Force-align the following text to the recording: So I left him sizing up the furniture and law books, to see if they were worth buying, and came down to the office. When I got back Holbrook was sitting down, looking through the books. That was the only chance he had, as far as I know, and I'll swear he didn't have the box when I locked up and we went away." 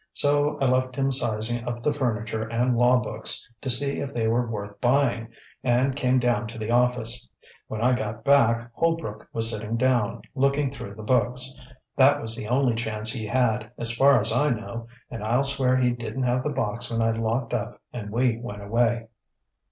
So 0.15 0.57
I 0.59 0.65
left 0.65 0.95
him 0.95 1.11
sizing 1.11 1.67
up 1.67 1.83
the 1.83 1.91
furniture 1.93 2.41
and 2.41 2.75
law 2.75 2.97
books, 2.99 3.47
to 3.61 3.69
see 3.69 3.99
if 3.99 4.15
they 4.15 4.27
were 4.27 4.49
worth 4.49 4.81
buying, 4.81 5.27
and 5.63 5.95
came 5.95 6.17
down 6.17 6.47
to 6.47 6.57
the 6.57 6.71
office. 6.71 7.29
When 7.67 7.81
I 7.83 7.93
got 7.93 8.23
back 8.23 8.71
Holbrook 8.73 9.29
was 9.31 9.51
sitting 9.51 9.77
down, 9.77 10.23
looking 10.33 10.71
through 10.71 10.95
the 10.95 11.03
books. 11.03 11.55
That 11.97 12.19
was 12.19 12.35
the 12.35 12.47
only 12.47 12.73
chance 12.73 13.11
he 13.13 13.27
had, 13.27 13.69
as 13.77 13.93
far 13.95 14.19
as 14.19 14.33
I 14.33 14.49
know, 14.49 14.87
and 15.11 15.23
I'll 15.23 15.43
swear 15.43 15.75
he 15.77 15.91
didn't 15.91 16.23
have 16.23 16.41
the 16.43 16.49
box 16.49 16.89
when 16.89 17.03
I 17.03 17.11
locked 17.11 17.53
up 17.53 17.79
and 17.93 18.09
we 18.09 18.39
went 18.39 18.63
away." 18.63 19.05